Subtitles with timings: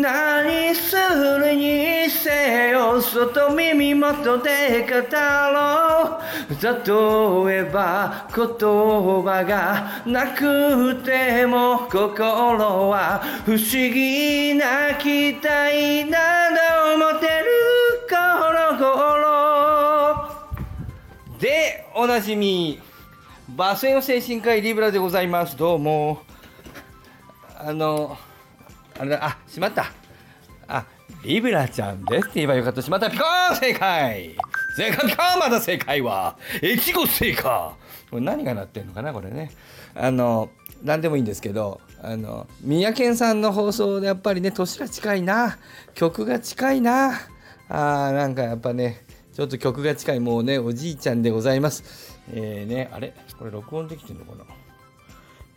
[0.00, 6.18] 何するにせよ外耳元で語ろ
[6.48, 13.60] う例えば言葉がなくても心は不思
[13.92, 17.50] 議な期待など持てる
[18.08, 20.30] 頃頃
[21.38, 22.80] でおなじみ
[23.50, 26.22] バスへの精神科医リブラでございますどうも
[27.54, 28.16] あの
[28.98, 29.92] あれだ、あ、しまった。
[30.68, 30.86] あ、
[31.24, 32.82] リブラちゃんですって言えばよかった。
[32.82, 33.10] しまった。
[33.10, 34.36] ピコーン正解
[34.76, 39.50] 正解ピコーンまだ正解は越後正解これ何がなってんのかなこれね。
[39.94, 40.50] あの、
[40.82, 45.58] 何でもいいんですけど、あの、三宅さんの放送でやっぱりね、年が近いな。
[45.94, 47.12] 曲が近いな。
[47.68, 52.18] あー、なんかやっぱね、ちょっと曲が近い、もうね、おじいちゃんでございます。
[52.32, 53.14] えーね、あれ？
[53.38, 54.44] これ録音できてんのかな？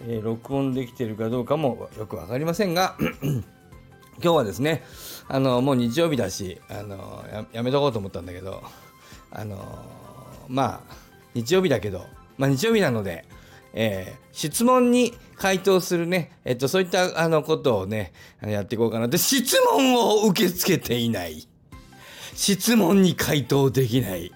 [0.06, 2.98] えー、録音できてるかどうかもよく分かりませんが
[4.22, 4.84] 今日はですね
[5.28, 8.64] あのもう日曜日だしあのやめとこうと思ったんだけど
[9.32, 9.58] あの
[10.48, 10.96] まあ
[11.34, 12.06] 日曜日だけど、
[12.38, 13.26] まあ、日曜日なので、
[13.74, 21.48] えー、質問に回答するね、えっと、そういったあのことをねやっていこうかなって質問を受け付けていない。
[22.36, 24.32] 質問に回答できない。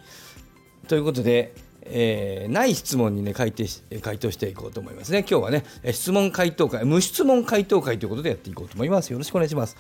[0.88, 1.54] ということで
[1.90, 5.20] えー、ない質問にね回答し回答していこうと思いますね。
[5.20, 9.12] 今日はね質問回答会無質問回答会ということでやっていこうと思います。
[9.12, 9.78] よろしくお願いします。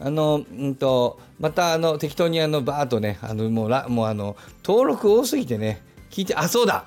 [0.00, 6.86] あのうんとまたあの適当にあのバーッとねあのもうらもうあの登録多すぎてね聞いてあそうだ。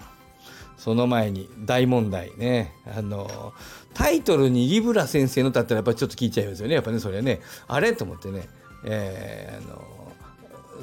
[0.77, 2.73] その前に大問題ね。
[2.97, 3.53] あの
[3.93, 6.73] タイトルにリブラ先生のだったらやっぱりちょっと聞いちゃいますよね。
[6.73, 7.39] やっぱねそれはね。
[7.67, 7.93] あれ？
[7.93, 8.49] と思ってね。
[8.83, 10.11] えー、あの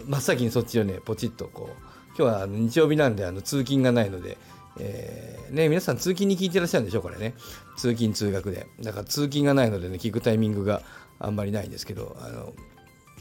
[0.07, 1.83] 真っ先にそっちをねポチッとこう
[2.19, 4.37] 今日は日曜日なんであの通勤がないので、
[4.81, 7.35] えー、ね、皆さん通勤に聞いてらっしゃるんでしょこれね。
[7.77, 8.67] 通勤通学で。
[8.81, 10.83] だから通勤がないのでね聞くタイミングが
[11.21, 12.53] あんまりないんですけどあの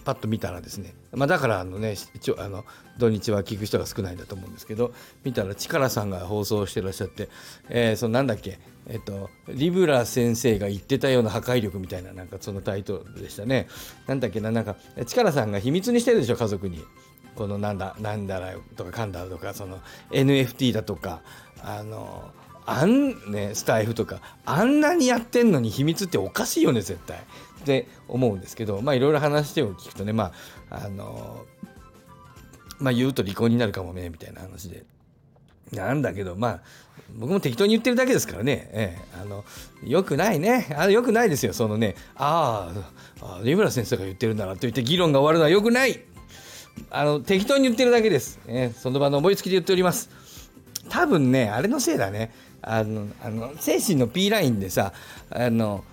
[0.04, 2.66] パッと見たらですね、まあ、だからあのね一応あの
[2.98, 7.30] 土日は聞く人が少ないんだと思うんですけど見たら力さんが放送してらっしゃって、
[7.70, 8.58] えー、そのなんだっけ
[8.88, 13.68] えっとリブラ先生が言ってたような破壊力みたいななんかそのタイトルでしたね。
[14.08, 16.84] なんだっけななんか力さんが秘密にしてるでしょ家族に。
[17.38, 19.80] このなんだなんだらとかかんだらとかその
[20.12, 21.22] NFT だとか
[21.62, 22.32] あの
[22.66, 27.18] あんねスタイフとかあんなにやってんのに秘密っておかしいよね絶対。
[27.18, 27.20] っ
[27.64, 30.32] て思うんですけどまあいろいろ話を聞くとねま
[30.70, 31.46] ああの
[32.80, 34.86] まあ言うと離婚になるかもねみたいな話で。
[35.72, 36.60] なんだけどまあ
[37.18, 39.44] 僕も適当に言ってるだけですからね、ええ、あの
[39.84, 40.74] よくないね。
[40.78, 42.72] あのよくないですよそのねあ
[43.22, 46.00] あ三村先生が言ってるんだならと言って議論が終わるのはよくない。
[46.90, 50.10] あの適当に言ってるだけです、えその場の思いつきで言っております。
[50.90, 52.32] 多分ねあれのせいだね。
[52.62, 54.94] あのあの精神の P ラインでさ
[55.30, 55.84] あの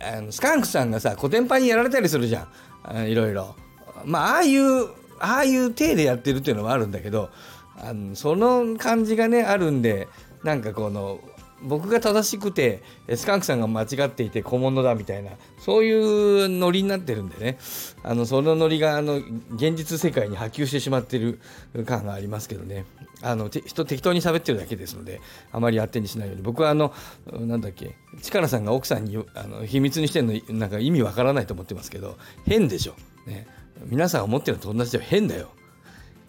[0.00, 2.48] あのスカンクさんがさコテンパンにやられたりするじゃ
[2.92, 3.08] ん。
[3.08, 3.56] いろいろ。
[4.04, 4.84] まあああいう
[5.20, 7.30] ああいう体でやってるっていうのもあるんだけど
[7.76, 10.08] あのその感じがねあるんで
[10.44, 11.20] なんかこの
[11.62, 12.82] 僕が正しくて
[13.16, 17.58] スカンクさんが間違っていて小物だみたいなそういうノリになってるんでね。
[18.02, 21.40] あのそのノリがあの現実世界に波及してしまってる
[21.86, 22.84] 感がありますけどね。
[23.20, 25.20] あの人適当に喋ってるだけですので
[25.50, 26.42] あまり当てにしないように。
[26.42, 26.92] 僕はあの
[27.32, 32.16] なんだっけ力さんが奥さんにあの秘密にしてるのなんか意味わからないと思ってますけど
[32.46, 32.94] 変でしょ、
[33.26, 33.46] ね、
[33.86, 35.50] 皆さん思ってるのと同じで変だよ。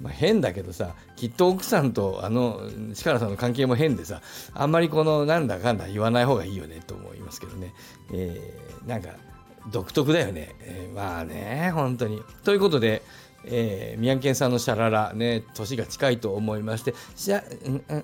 [0.02, 2.62] まあ、変だけどさきっと奥さんとあの
[2.94, 4.22] 力さんの関係も変でさ
[4.54, 7.74] あんまりこのなんだかんだ言わない方がいいよねと思いますけどね、
[8.14, 9.10] えー、なんか
[9.72, 13.02] 独特だよね、えー、まあね本当にということで、
[13.46, 18.04] えー、宮城県さんのシャララね年が近いと思いましてシャうんうん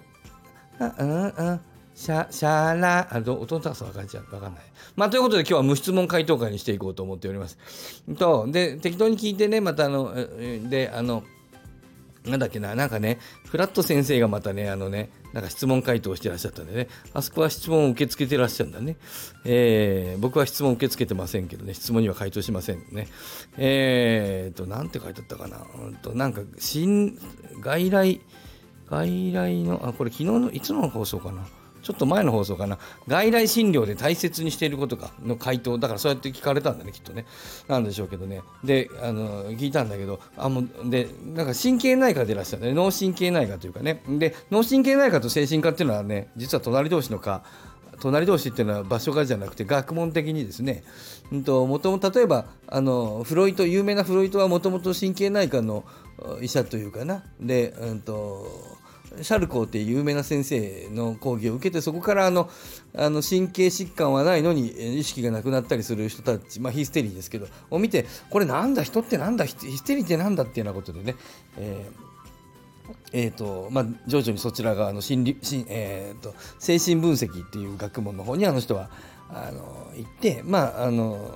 [0.80, 1.62] うんうん
[1.96, 4.36] シャ、シャラ、あ、ど、音の高さ分かんちゃう。
[4.36, 4.64] わかんない。
[4.98, 7.58] まあ、ということで今日は無質問回答会にしていこうと思っております。
[8.18, 10.14] と、で、適当に聞いてね、またあの、
[10.70, 11.24] で、あの、
[12.28, 18.96] なんだっけな、なんかね、フラット先生がまたね、あのね、なんか質問回答してらっしゃったんでね、あそこは質問を受け付けてらっしゃるんだね。
[19.44, 23.08] えー、僕は質問を受け付けてませんけどね、質問には回答しませんね。
[23.58, 25.66] えーと、なんて書いてあったかな。
[25.84, 27.18] うんと、なんか、新、
[27.60, 28.22] 外来、
[28.90, 31.48] 外来の、あ、これ昨日の、いつの放送かな。
[31.86, 37.28] ちょっと前の放送かな、外来診療で大切にしていることかの回答、だからそうやって聞かれたんだね、きっとね。
[37.68, 38.42] なんでしょうけどね。
[38.64, 44.02] で、あの、聞いたんだけど、あ、もう、で、なんか神経内科でいらっしゃるね、脳神経内科というかね。
[44.10, 47.44] で、脳神経内科と精神科っていうのはね、実は隣同士の科、
[48.02, 50.84] 隣同士っていうのは場所がじゃなくて学問的にですね、
[51.32, 55.86] うんと、もとも例えばあのフロイト有名なフロイトはもともと神経内科の
[56.42, 57.24] 医者というかな。
[57.40, 58.75] で、うんと
[59.22, 62.50] シャルコーっていう有名な先生の講義を受けてそこからあの
[62.96, 71.16] あの神経疾患はないのに意識がなくなったりする人たち、まあ、ヒステリーですけどを見てこれなんだ人ってなんだヒステリーってなんだっていうようなことでね、
[71.58, 72.16] えー
[73.14, 78.90] えーとまあ、徐々にそちら側の心理心、えーと、精神分析っていう学問の方にあの人は
[79.30, 81.36] あの行って、まあ、あの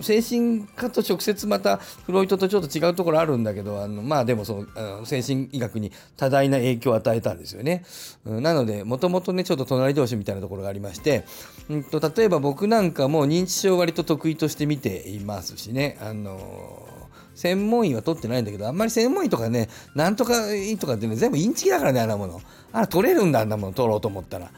[0.00, 7.84] 精神科と直接またフロイトとちょっと違うところあるんだけどあのまあでもその精神医学に多大な影響を与えたんですよね。
[8.24, 11.24] うん、なのでもともとねちょっと隣同士みたいなところがありまして、
[11.68, 15.98] うんと、例えば僕なんかも認知症割と得意として見ていますしね。
[16.00, 16.86] あの
[17.34, 22.40] 専門医は取ってないんだけどあんまり専門医とかねなんとかいいとかってね全部インチキだからねあんなもの
[22.72, 24.50] あら取れるんだあんなもの取ろうと思ったら。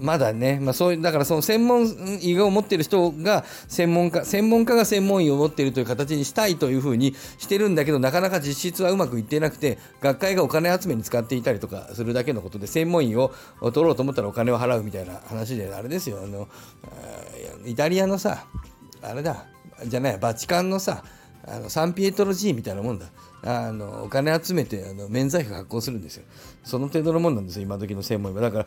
[0.00, 1.86] まだね、まあ、そういうだからその専門
[2.20, 16.20] 医を持っている人が専門家専門家が専門医を持っているという形にしたいというふうにしてるんだけどなかなか実質はうまくいってなくて学会がお金集めに使っていたりとかするだけのことで専門医を取ろうと思ったらお金を払うみたいな話であれですよ。
[16.22, 16.48] あの
[17.64, 18.46] イタリアのさ
[19.02, 19.46] あれだ
[19.86, 21.02] じゃないバチカンのさ
[21.46, 23.06] あのサンピエトロ寺院みたいなもんだ。
[23.46, 26.24] あのお金集めてあの免罪符発行するんですよ。
[26.64, 28.40] その程度のもんなんですよ今時の専門医は。
[28.40, 28.66] だから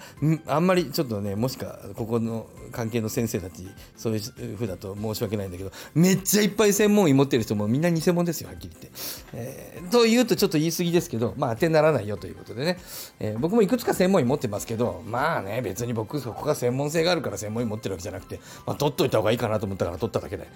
[0.55, 8.91] あんまりちょっとねもしかここの関係の先生たちそういうふうだと申し訳ないんだけどめっちゃいっぱい専門医持ってる人もみんな偽物ですよはっきり言って、
[9.33, 12.77] えー、と言うとちょっと言い過ぎですけどまあ当てにならないよということでね、
[13.19, 20.47] えー、僕もいくつか専門医持ってますけどまあね別に僕そこが専門性があるから専門医持ってるわけじゃなくて、まあ、取っといた方がいいかなと思ったから取っただけで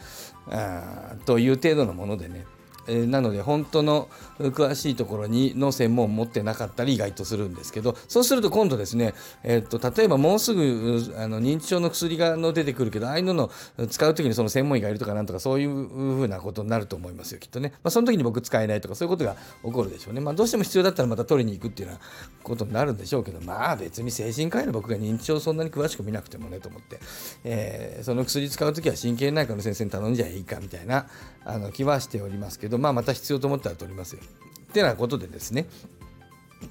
[0.50, 2.45] あという程度のものでね。
[2.91, 4.09] え、なので本当の
[4.39, 13.51] 詳しいところにの専門を持ってなかったり意外とするんですけどそうすると今度ですね、えー、と例えばもうすぐあの認知症の薬がの出てくるけどああいうのの
[13.88, 22.01] 使う時にその専門医がいるとかなんとかそういうふうなことになると思いますよきっとね、まあ、その時に僕使えないとかそういうことが起こるでしょうね、まあ、どうしても必要だったらまた取りに行くっていうような
[22.43, 26.99] ことになるんでしょうけどまあ別に精神科医の僕が認知症そんなに詳しく見なくてもねと思って、
[27.43, 31.07] えー、その薬使う時は神経内科の先生に頼んじゃいいかみたいな
[31.43, 34.22] あの気はしておりますけど、まあ、また必要と思ったら取りますよ。
[34.69, 35.68] ってなことでですね、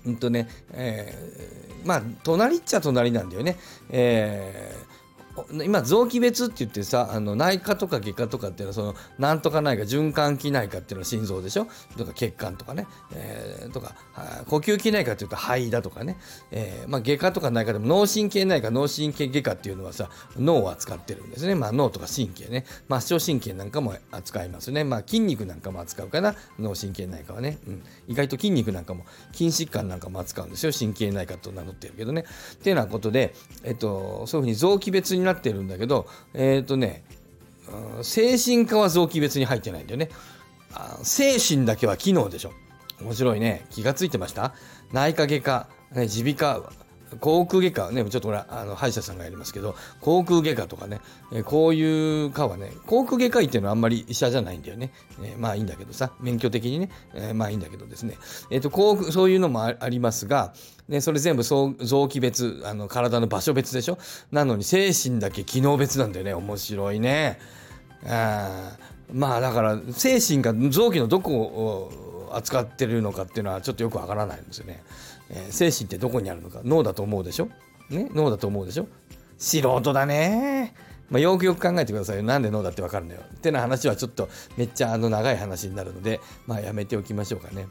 [0.04, 3.56] うんとね、えー、まあ、隣っちゃ隣なんだよね。
[3.90, 4.99] えー
[5.64, 11.66] 今臓器別って言ってさあの内科とか外科とかっていうのはそのなんとか内科循環器内科っていうのは心臓でしょ？
[11.96, 13.94] とか血管とかね、えー、とか
[14.46, 16.16] 呼吸器内科っていうと肺だとかね、
[16.50, 22.64] えー、まあ、外科とか内科でも脳神経内科脳神経外科っていうのはさ脳を扱ってるんですね、まあ、脳とか神経ね。
[22.88, 26.34] 末梢神経なんかも扱いますね、まあ、筋肉なんかも扱うかな。
[26.58, 30.72] 脳神経内科はね、うん、意外と筋肉なんかも筋疾患なんかも扱うんですよ。
[30.72, 32.24] 神経内科と名乗ってるけどね。
[32.54, 33.34] っていうようなことで、
[33.64, 37.04] えっと、そういうふうに臓器別にななってるんだけど、えっ、ー、とね、
[38.02, 40.08] 精神科は臓器別に入ってないんだよね。
[41.02, 42.52] 精神だけは機能でしょ。
[43.00, 43.64] 面白いね。
[43.70, 44.54] 気がついてました？
[44.92, 46.72] 内科外科、ね、耳鼻科、
[47.18, 51.00] 航空外科はね、ちょっとほら、あの歯医者さんがやりますけど、航空外科とかね、
[51.32, 54.92] えこういう科はね、航空外科医っていうのはあんまり医者じゃないんだよね。
[55.22, 58.16] えー、まあいいんだけどさ、免許的にね、えー、まあいいんだけどですね。
[58.50, 60.52] え、ー、と、航空、そういうのもありますが、
[60.88, 61.74] ね、それ全部臓
[62.08, 63.98] 器別、あの、体の場所別でしょ？
[64.30, 66.34] なのに精神だけ機能別なんだよね。
[66.34, 67.38] 面白いね。
[68.06, 68.76] あ
[69.12, 74.82] まあだから、精神が臓器のどこを扱ってるのかっていうのはちょっとよくわからないんですよね。
[75.30, 77.48] えー、精神ってどこにあるのか脳だと思うでしょ？
[77.88, 78.08] ね？
[78.14, 78.86] 脳だと思うでしょ？
[79.38, 80.74] 素人だね
[81.08, 82.22] まあ、よくよく考えてくださいよ。
[82.22, 83.20] なんで脳だってわかるのよ。
[83.34, 87.66] ってな話はちょっとめっちゃあの長い話になるので、まあやめておきましょうかね。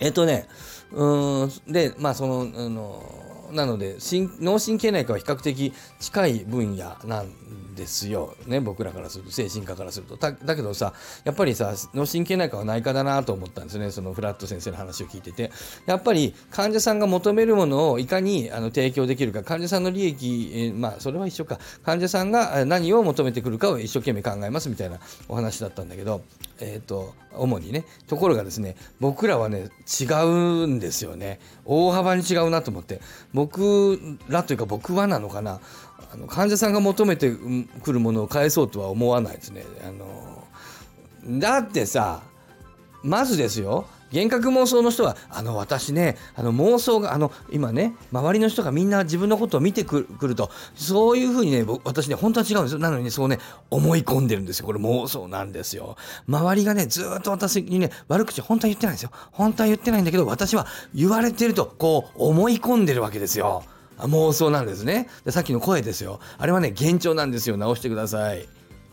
[0.00, 0.48] えっとね、
[0.92, 3.02] うん、で、まあその、あの、
[3.52, 3.96] なので
[4.40, 10.16] 脳神経内科は比較的近い分野なんですよ、ね、僕らからすると精神科からすると。
[10.16, 10.92] だけどさ
[11.24, 13.90] やっぱりさ脳神経内科は内科だなと思ったんですね。
[13.90, 15.50] そのフラット先生の話を聞いてて。
[15.86, 19.42] やっぱり患者さんが求めるものをいかにあの提供できるか。
[19.42, 21.58] 患者さんの利益、えー、まあそれは一緒か。
[21.82, 26.22] 患者さんが何を求めてくるかを一生懸命考えますみたいなお話だったんだけど。
[26.60, 31.40] え、ー、と主にねところがですね僕らはね違うんですよね。
[31.64, 33.00] 大幅に違うなと思って。
[33.32, 33.98] 僕
[34.28, 35.60] らというか僕はなのかな。
[36.12, 37.32] あの患者さんが求めて
[37.82, 39.64] くるものを返そうとは思わないですね。
[39.86, 42.22] あのだってさ
[43.02, 43.86] まずですよ。
[44.12, 52.78] 幻覚妄想の人はあの私ねあの妄想があの今ね周りの人がみんな自分のことを見てくるとそういうふうにね私ね本当は違うんですよ。
[52.78, 53.38] なのにねそうね
[53.70, 54.66] 思い込んでるんですよ。
[54.66, 55.96] これ妄想なんですよ。
[56.28, 59.10] 周りがねずっと私にね悪口本当は言ってないんですよ。
[59.32, 63.64] 本当は言ってないんだけど私は言われてるとこう思い込んでるわけですよ。
[63.98, 65.08] 妄想なんですね。
[65.24, 66.20] でさっきの声ですよ。
[66.38, 67.56] あれはね幻聴なんですよ。
[67.56, 68.40] 直してください。
[68.40, 68.46] っ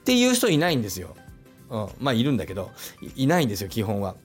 [0.08, 1.18] ていう人いないんですよ、
[1.70, 2.72] うん、まあいるんだけど
[3.18, 4.16] いないんですよ基本は。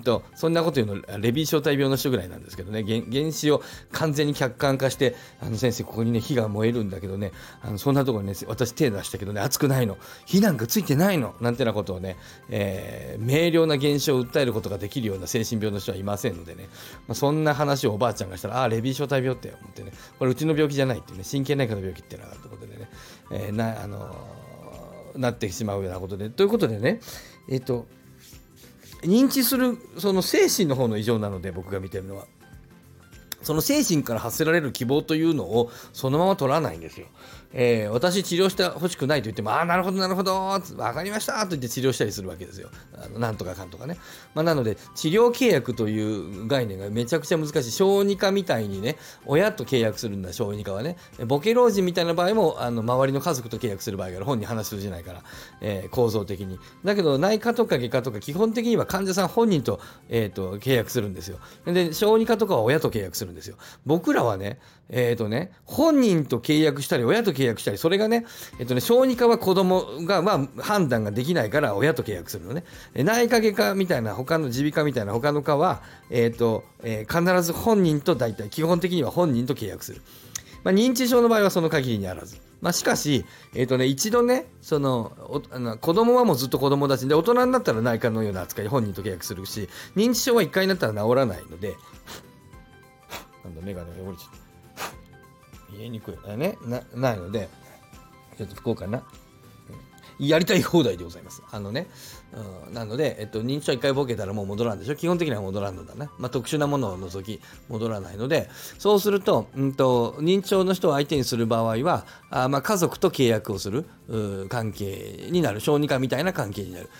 [0.00, 2.82] とそんなこと言うのレビー小体病の人ぐらいなんですけどね。
[2.82, 7.32] 原子を完全に客観化してあの先生ここにね火が燃えるんだけどね。
[7.60, 9.98] あのそんなところにね私手出したけどね熱くないの。
[10.24, 11.34] 火なんかついてないの。
[11.40, 12.16] なんてなことをね、
[12.48, 16.68] えー、明瞭な現象を訴えることができるような精神病の人はいませんのでね、
[17.06, 19.92] まあ、そんな話をおばあちゃんがしたらああレビー小体病って思ってね。
[20.18, 22.88] これうちの病気じゃないってね神経内科の病気ってのがあるということでね、
[23.32, 26.30] えー、なあのー、なってしまうようなことで。
[26.30, 27.00] ということでね
[27.48, 27.86] えっ、ー、と
[29.02, 32.26] 認知するその精神の方の異常なので僕が見てるのは
[33.42, 37.08] その精神から発せられる希望というのをそのまま取らないんですよ。
[37.54, 42.70] えー、私治療してほしくないと言っても、ああ、なるほど、なるほど、分かりましたと言って治療したりするわけですよ。
[42.94, 43.98] あのなんとかかんとかね。
[44.34, 47.70] まあ、なので、治療契約という概念がめちゃくちゃ難しい。
[47.70, 50.96] 小児科みたいにね、親と契約するんだ、小児科はね。
[51.26, 54.24] ボケ老人みたいな場合も、あの周りの家族と契約する場合がある。
[54.24, 55.22] 本に話通じゃないから、
[55.60, 56.58] えー、構造的に。
[56.84, 61.38] だけど、内科とか外科とか、基本的には患者さん本人と,、えーと、契約するんですよ。
[61.66, 63.56] で、小児科とかは親と契約するんですよ。
[63.84, 68.24] 僕らはね、えっ、ー、とね、本人と契約したり、親と契約契約したり、それがね、
[68.58, 72.64] えっ、とね、小児科は子供が、まあ、判断ができないから親と契約するのね。
[72.94, 80.02] 内科外科みたいな、他の耳鼻科みたいな他の科は、えっ、と、え必ず本人と大体、基本的には本人と契約する。
[80.64, 82.40] まあ、認知症の場合はその限りにあらず。
[82.60, 85.12] まあ、しかし、えっ、ー、とね、一度ね、その
[85.50, 91.74] あの子供はもうずっと子供だしで、大人になったら内科のような扱い、本人と契約するし、認知症は1回になったら治らないので、
[93.44, 94.41] なんだ、眼鏡が汚れちゃった。
[95.78, 97.48] 言いにくいねなないので
[98.36, 99.02] ちょっと不幸かな
[100.18, 101.42] やりたい放題でございます。
[101.50, 101.88] あのね、
[102.66, 106.10] うん、なので、えっと、認知症1回ボケたらもう戻らんでしょ基本的には戻らんのだな。
[106.18, 108.48] まあ、特殊なものを除き戻らないので、
[108.78, 113.84] そうすると、うんと、認知症の人を相手にする場合は、あまあ、家族と契約をする
[114.48, 115.60] 関係になる。
[115.60, 116.90] 小児科みたいな関係になる。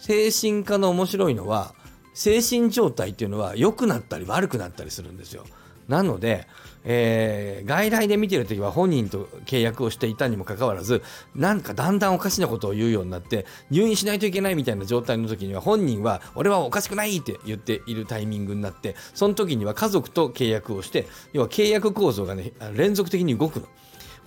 [0.00, 1.74] 精神科の面白いのは、
[2.12, 5.44] 精神状態っていうのは良くなったり悪くなったりするんですよ。
[5.88, 6.46] なので、
[6.84, 11.02] えー、外来で見てる時は本人と契約をしていたにもかかわらず
[11.34, 23.66] なんかだんだんおかしなことを言うようになって入院しないといけないみたいな状態の時には本人は俺はおかしくないって言っているタイミングになってその時には家族と契約をして要は契約構造がね連続的に動くの。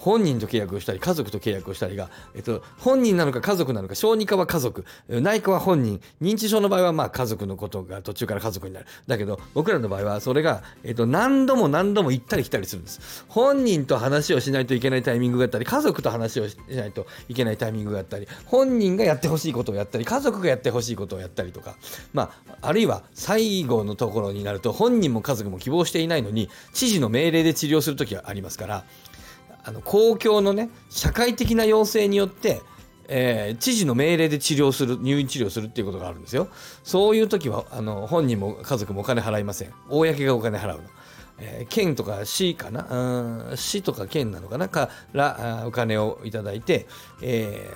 [0.07, 4.85] 本人と契約をしたり家族と契約をしたりが、えっと、本人なのか家族なのか小児科は家族。
[5.09, 5.99] 内科は本人。
[6.21, 8.85] 認知症の場合はまあ家族のことが途中から家族になる。
[9.05, 13.25] だけど僕らの場合はそれが、えっと、何度も何度も行ったり来たりするんです。
[13.27, 21.75] 本人と話をしないといけないタイミングがあったり家族と話をしないといけないタイミングがあったり本人がやってほしいことをやったり家族がやってほしいことをやったりとか。
[22.13, 28.85] まああるいは最後のところになると本人も家族も希望していないのに知事の命令で治療する時はありますから
[29.67, 32.61] あの公共のね社会的な要請によって
[33.09, 36.49] えー、知事の命令で治療する入院治療するっていうことがあるんですよ。
[36.83, 39.71] そういう時はあの本人も家族もお金払いません。
[39.89, 40.83] 公がお金払うの、
[41.37, 43.53] えー、県とか市かな？
[43.55, 44.67] 市とか県なのかな？
[44.67, 46.85] からお金をいただいて、
[47.21, 47.71] え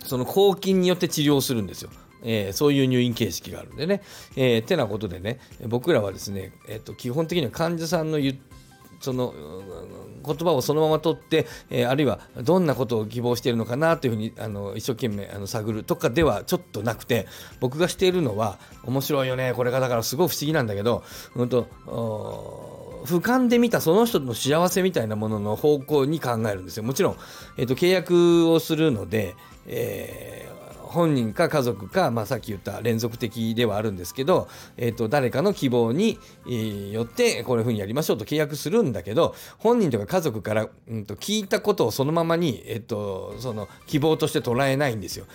[0.00, 1.90] ー、その公金によって治療するんですよ。
[2.22, 4.02] えー、そういう入院形式があるんでね。
[4.36, 8.36] えー、てなことでね、僕らはですね、えーと、基本的には患者さんの言っ
[9.00, 9.34] その
[10.24, 17.26] 言葉をそのまま取って、えー、あるいはどんなことを希望しているのかなというふうにあの一生懸命あの探るとかではちょっとなくて
[17.60, 21.02] 僕がしているのは面白いよねこれがだからすごい不思議なんだけど、
[21.34, 21.66] うんと、
[23.06, 26.82] 俯瞰で見たその人の幸せみたいなものの方向に考えるんですよ。
[26.82, 27.16] もちろん、
[27.56, 29.34] えーと、契約をするので、
[29.66, 30.49] え
[30.90, 36.18] 本人か家族か、まあ、さっき言った連続的ではあるんですけど、えーと、誰かの希望に、
[36.92, 45.26] よってこういうふうにやりましょうと契約するんだけど本人とか家族から、うんと、聞いたことをそのままに、えーと、その希望として捉えないんですよ。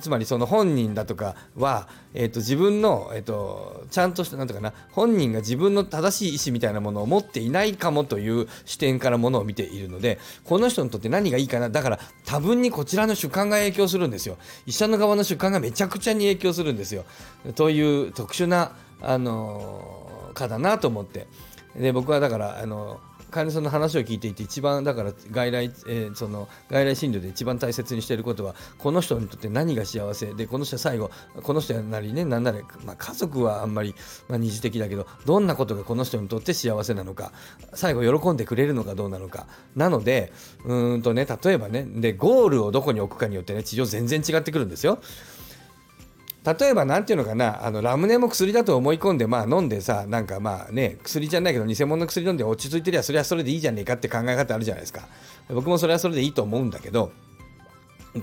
[0.00, 1.88] つまりその本人だとかは、
[2.20, 14.36] えー、と自分の、えー、とちゃんとしたなんとかな本人が自分の正しい意思みたいなものを持っていないかもという視点からものを見ているのでこの人にとって何がいいかなだから多分にこちらの主観が影響するんですよ。
[14.66, 17.04] 医者の側の主観がめちゃくちゃに影響するんですよ。
[17.54, 21.28] という特殊な、あの科だなと思って。
[21.76, 30.34] で僕はだからあの患者さんの話を聞いていて一番だから外来,、えー、その外来診療で一番大切にしていることはこの人にとって何が幸せ？
[30.34, 31.10] でこの人は最後
[31.42, 33.94] この人なりね何なら、まあ、家族はあんまり、
[34.28, 37.32] まあ、二次的だけどどんなことがこの人にとって幸せなのか？
[37.74, 39.46] 最後喜んでくれるのかどうなのか？
[39.76, 40.32] なので
[40.64, 45.00] うんとね例えばねでゴールをどこに置くかによってね治療全然違ってくるんですよ。
[46.44, 55.08] 例えば何ていうのかなあのラムネも薬だと思い込んでまあ飲んでさなんかまあね薬じゃないけど偽物の薬飲んで落ち着いてりゃそれはそれでいいじゃねえかって考え方あるじゃないですか。
[55.48, 57.12] 僕もそれはそれでいいと思うんだけど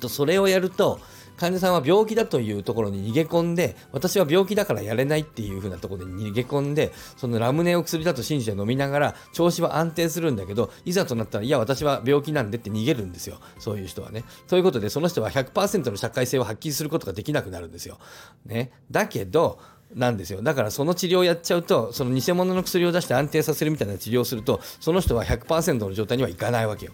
[0.07, 0.99] それをやると
[1.37, 13.39] 患者さんは病気だというところに逃げ込んで私は病気だからやれないっていう風なところに逃げ込んでそのラムネを薬だと信じて飲みながら調子は安定するんだけどいざとなったらいや私は病気なんでって逃げるんですよ。
[13.59, 14.23] そういう人はね。
[14.47, 17.97] ということでその人は100%の社会性を発揮することができなくなるんですよ、
[18.45, 19.59] ね、だけど
[19.93, 20.41] なんですよ。
[20.41, 26.91] だからその治療をやっちゃうとその偽物の薬を出して安定させるみたいな治療をするとその人は100%の状態にはいかないわけよ。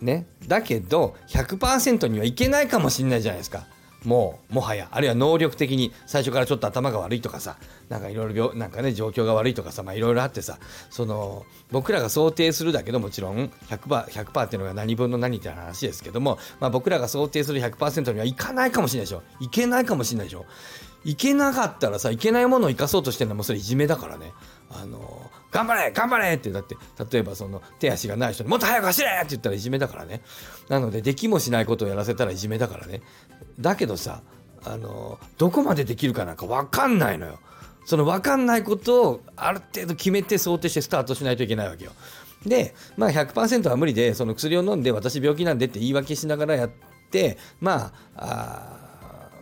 [0.00, 3.66] ね、だけど100%にはいけないかもしれないじゃないですか。
[4.04, 4.88] もうもはや。
[4.90, 7.56] あるいは能力的に最初からちょっと頭が悪いとかさ。
[7.88, 9.82] なんかいろいろなんかね状況が悪いとかさ。
[9.82, 10.58] まあいろいろあってさ。
[10.88, 19.22] その僕らが想定するだけどもちろん 100%, 100っていうのが何分の何って話ですけども、まあ、僕らが想定する100%にはいかないかもしれないでしょ。
[19.40, 20.46] いけないかもしれないでしょ。
[21.04, 24.32] いけなかったらさいけないものを生かそうとしてるのはもうそれいじめだからね。
[24.70, 26.76] あの頑張れ頑張れってだって
[27.10, 30.22] 例えばその手足がない人にもっと早く走れって言ったらいじめだからね。
[30.68, 33.02] なのでできもしないことをやらせたらいじめだからね。
[33.58, 34.22] だけどさ
[34.64, 37.38] あのどこまでできるかなんか分かんないのよ。
[37.84, 41.92] その分かんないことをある程度決めて想定してスタートしないといけないわけよ。
[42.46, 46.70] でまあ100%は無理でその薬を飲んで私病気なんでって言い訳しながらやっ
[47.10, 48.79] てまああ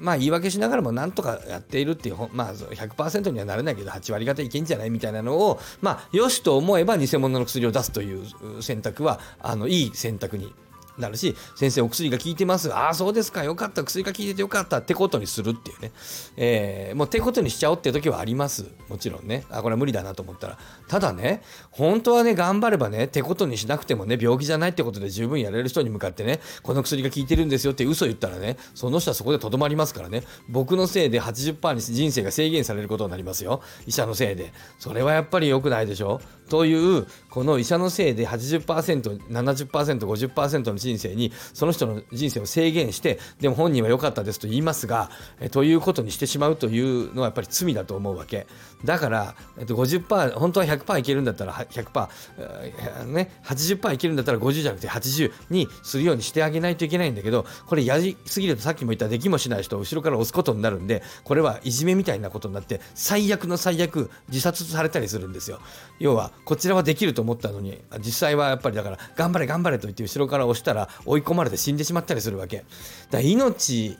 [0.00, 10.52] まあ言い訳しながらもなんとかやっているっていう、まあ100%にはなれないけど8割方いけんじゃないみたいなのを、まあよしと思えば偽物の薬を出すという選択は、あの、いい選択に
[10.98, 12.72] なるし先生お薬が効いてます。
[12.74, 13.44] ああそうですか。
[13.44, 13.84] よかった。
[13.84, 15.92] 薬が効いててよかったってことにするっていうね、
[16.36, 18.66] えー、もうってことにしちゃおうっていう時はあります。
[18.88, 19.44] もちろんね。
[19.50, 20.58] あこれは無理だなと思ったら。
[20.88, 30.22] ただね本当はね頑張ればねってことにしなくてもね病気じゃないってことで十分やれる人に向かってねこの薬が効いてるんですよって嘘言ったらねその人はそこでとどまりますからね。
[30.48, 33.62] 僕のせいで80%に人生が制限されることになりますよ。
[33.86, 34.52] 医者のせいで。
[34.78, 36.20] それはやっぱり良くないでしょ。
[36.48, 48.46] というこの医者のせいで 80%70%50% の人生にその人の人生を制限してでも本人は良かったですと言いますがえということにしてしまうというのはやっぱり罪だと思うわけ。
[48.84, 65.58] だから、えっと、50%本当は100%いけるんだったら100%、ね、80%いけるんだったら50じゃなくて80にするようにしてあげないといけないんだけどこれやりすぎるとさっきも言ったできもしない人を後ろから押すことになるんでこれはいじめみたいなことになって最悪の最悪自殺されたりするんですよ。
[65.98, 72.58] 要はこちらはできると思ったのに実際はやっぱりだから頑張れ頑張れと言って後ろから押したら追い込まれて死んでしまったりするわけ。
[72.58, 72.68] だか
[73.12, 73.98] ら命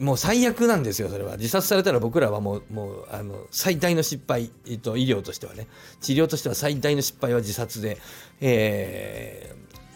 [0.00, 1.36] もう最悪なんですよそれは。
[1.36, 5.68] 自殺されたら僕らはもうもうあの最大の失敗、えっと、医療としてはね。
[6.00, 7.98] 治療としては最大の失敗は自殺で、
[8.40, 9.54] え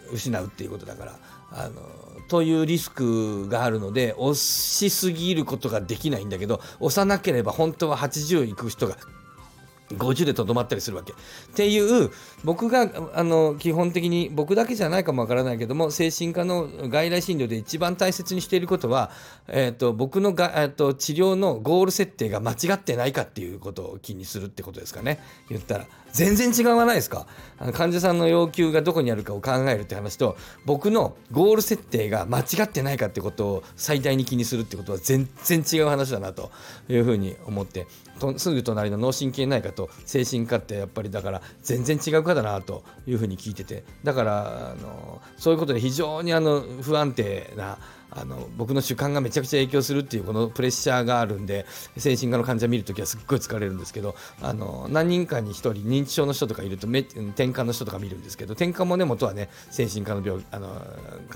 [0.09, 1.19] ー、失うっていうことだから。
[1.51, 1.81] あの
[2.29, 8.97] というリスクがあるので押しすぎることができないんだけど押さなければ本当は80いく人が
[9.91, 11.13] 50でとどまったりするわけ。
[11.13, 11.17] っ
[11.55, 12.11] ていう
[12.45, 19.11] 僕があの基本的に僕だけじゃないかもわからないけども精神科の外来診療で一番大切にしていることは、
[19.49, 25.21] えーと、僕のが、えーと、治療のゴール設定が間違ってないかっていうことを気にするってことですかね。
[25.49, 27.27] 言ったら全然違わないですか？
[27.75, 36.51] 患者さんの要求がどこにあるかを考えるって話と僕のゴール設定が間違ってないかってことを最大に気にするってことは全然違う話だなと
[36.89, 37.87] いうふうに思って。
[38.19, 47.79] とすぐ隣の脳神経内科と精神科ってやっぱりだから全然違う科だなというふうに聞いててだからあのそういうことで非常にあの不安定な
[48.11, 51.67] あの僕の主観がめちゃくちゃ影響するっていうこのプレッシャーがあるんで
[51.97, 60.69] 精神科の患者見るときはすっごい疲れるんですけどあの何人かに1人認知症の人とかいると転換の人とか見るんですけど転換もね元はね精神科の病あの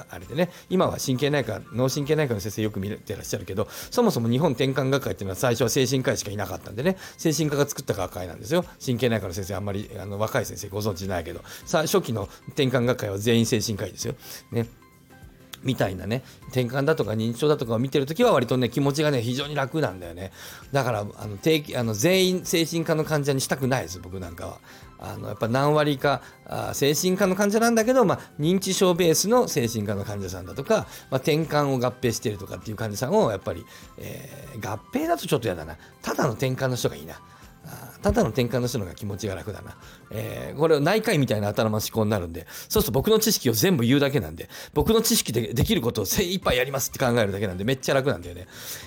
[0.08, 14.14] あれでね今は神経内科脳神経内科の先生よく見てらっしゃるけどそもそも日本転換学会っていうのは最初は精神科医しかいなかったんでね精神科が作った学会なんですよ神経内科の先生あんまりあの若い先生ご存知ないけどさ初期の転換学会は全員精神科医ですよ。
[14.52, 14.79] ね
[15.62, 20.32] みたいなね転換だとか認知症だとかを見てるときは割とね気持ちがね非常に楽なんだよね。
[20.72, 24.58] だからあの定期あの全員精神科の患者にしたくないです僕なんかは。
[25.02, 33.64] あのやっぱ何割かあ精神科の患者なんだけど、まあ、認知症ベースの精神科の患者さんだとか、まあ、転換を合併してるとかっていう患者さんをやっぱり、
[33.96, 35.78] えー、合併だとちょっと嫌だな。
[36.02, 37.18] ただの転換の人がいいな。
[38.02, 39.76] ただの転換の人の方が気持ちが楽だな。
[40.10, 48.46] えー、これは内科医みたいな頭の思考になるんで、そうすると僕の知識を全部言うだけなんで、僕の知識でできることを精一杯やりますって考えるだけなんで、めっちゃ楽なんだよね。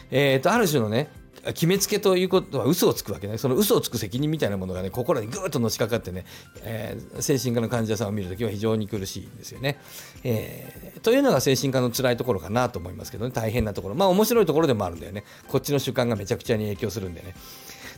[0.09, 1.09] えっ、ー、と、ある種のね、
[1.51, 3.37] 決めつけということは嘘をつくわけね。
[3.37, 6.25] その嘘をつく責任みたいなものがね心にぐーっとのしかかってね、
[6.61, 9.77] えー、精神科の患者さんを見るときは非常に苦しいんですよね、
[10.23, 13.31] えー、というのが精神科の辛いところかなと思いますけどね。
[13.31, 13.95] 大変なところ。
[13.95, 15.25] まあ面白いところでもあるんだよね。
[15.49, 17.35] こっちの習慣がめちゃくちゃに影響するんでね。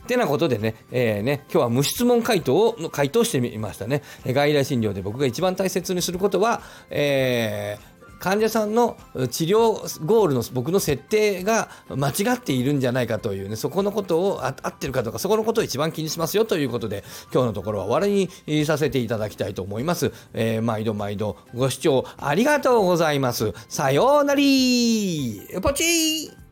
[0.06, 4.02] てなことでね、えー、ね、今日は無質問回答を、回答してみましたね。
[4.26, 8.96] 外来診療で僕が一番大切にすることは、えー患者さんの
[9.30, 23.52] 治療ゴールの僕の設定が間違っているんじゃないかというねそこのことを合ってるかどうかそこのことを一番気にしますよということで今日のところは終わりにさせていただきたいと思います、えー、毎度毎度ご視聴ありがとうございます。
[23.68, 26.45] さようなりポチー。